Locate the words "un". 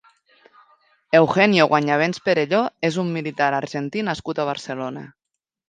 3.05-3.13